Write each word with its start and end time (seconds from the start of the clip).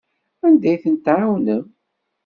Anda 0.45 0.67
ay 0.71 0.79
tent-tɛawnem? 0.83 1.65